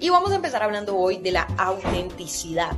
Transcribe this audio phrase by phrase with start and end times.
[0.00, 2.76] Y vamos a empezar hablando hoy de la autenticidad.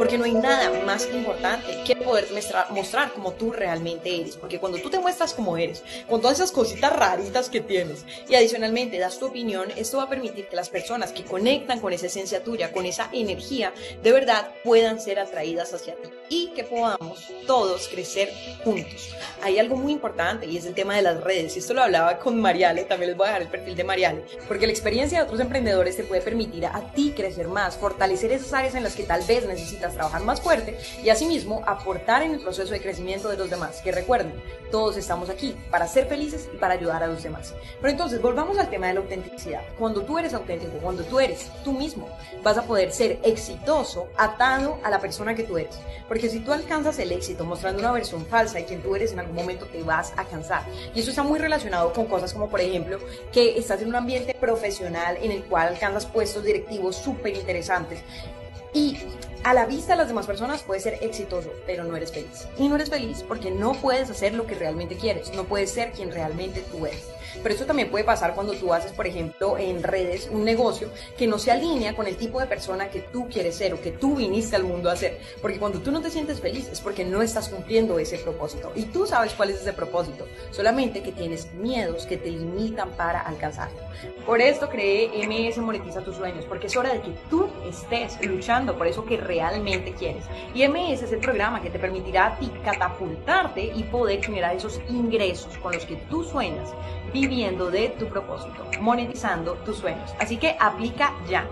[0.00, 2.26] Porque no hay nada más importante que poder
[2.70, 6.52] mostrar, como tú realmente eres, porque cuando tú te muestras como eres, con todas esas
[6.52, 10.70] cositas raritas que tienes, y adicionalmente das tu opinión, esto va a permitir que las
[10.70, 15.74] personas que conectan con esa esencia tuya, con esa energía, de verdad puedan ser atraídas
[15.74, 18.32] hacia ti y que podamos todos crecer
[18.64, 19.10] juntos.
[19.42, 22.18] Hay algo muy importante y es el tema de las redes, y esto lo hablaba
[22.18, 25.24] con Mariale, también les voy a dejar el perfil de Mariale, porque la experiencia de
[25.24, 29.02] otros emprendedores te puede permitir a ti crecer más, fortalecer esas áreas en las que
[29.02, 33.36] tal vez necesitas trabajar más fuerte y asimismo aportar en el proceso de crecimiento de
[33.36, 33.80] los demás.
[33.82, 34.32] Que recuerden,
[34.70, 37.54] todos estamos aquí para ser felices y para ayudar a los demás.
[37.80, 39.62] Pero entonces, volvamos al tema de la autenticidad.
[39.78, 42.08] Cuando tú eres auténtico, cuando tú eres tú mismo,
[42.42, 45.78] vas a poder ser exitoso atado a la persona que tú eres.
[46.08, 49.20] Porque si tú alcanzas el éxito mostrando una versión falsa y quien tú eres, en
[49.20, 50.62] algún momento te vas a cansar.
[50.94, 52.98] Y eso está muy relacionado con cosas como, por ejemplo,
[53.32, 58.02] que estás en un ambiente profesional en el cual alcanzas puestos directivos súper interesantes.
[58.72, 58.98] Y
[59.42, 62.46] a la vista de las demás personas puedes ser exitoso, pero no eres feliz.
[62.58, 65.92] Y no eres feliz porque no puedes hacer lo que realmente quieres, no puedes ser
[65.92, 67.08] quien realmente tú eres.
[67.42, 71.26] Pero eso también puede pasar cuando tú haces, por ejemplo, en redes un negocio que
[71.26, 74.16] no se alinea con el tipo de persona que tú quieres ser o que tú
[74.16, 75.18] viniste al mundo a ser.
[75.40, 78.72] Porque cuando tú no te sientes feliz es porque no estás cumpliendo ese propósito.
[78.74, 83.20] Y tú sabes cuál es ese propósito, solamente que tienes miedos que te limitan para
[83.20, 83.78] alcanzarlo.
[84.26, 88.59] Por esto creé MS Monetiza tus sueños, porque es hora de que tú estés luchando
[88.66, 90.24] por eso que realmente quieres.
[90.54, 94.80] Y MS es el programa que te permitirá a ti catapultarte y poder generar esos
[94.88, 96.74] ingresos con los que tú sueñas
[97.12, 100.14] viviendo de tu propósito, monetizando tus sueños.
[100.18, 101.48] Así que aplica ya.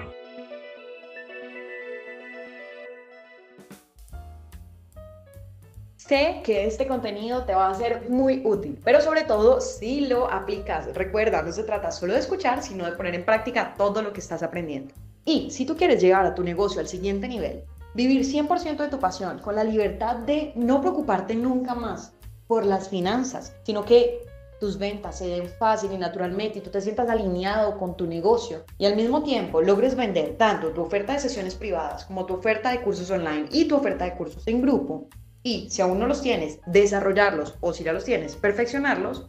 [5.97, 10.31] Sé que este contenido te va a ser muy útil, pero sobre todo si lo
[10.31, 10.95] aplicas.
[10.95, 14.21] Recuerda, no se trata solo de escuchar, sino de poner en práctica todo lo que
[14.21, 14.95] estás aprendiendo.
[15.29, 17.63] Y si tú quieres llegar a tu negocio al siguiente nivel,
[17.93, 22.15] vivir 100% de tu pasión con la libertad de no preocuparte nunca más
[22.47, 24.27] por las finanzas, sino que
[24.59, 28.65] tus ventas se den fácil y naturalmente y tú te sientas alineado con tu negocio
[28.79, 32.71] y al mismo tiempo logres vender tanto tu oferta de sesiones privadas como tu oferta
[32.71, 35.09] de cursos online y tu oferta de cursos en grupo
[35.43, 39.27] y si aún no los tienes, desarrollarlos o si ya los tienes, perfeccionarlos,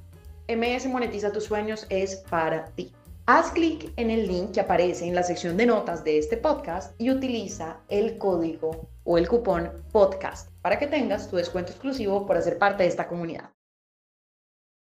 [0.48, 2.94] MS Monetiza tus sueños es para ti.
[3.31, 7.00] Haz clic en el link que aparece en la sección de notas de este podcast
[7.00, 12.38] y utiliza el código o el cupón podcast para que tengas tu descuento exclusivo por
[12.38, 13.51] hacer parte de esta comunidad.